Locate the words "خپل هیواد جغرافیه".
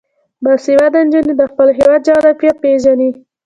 1.51-2.53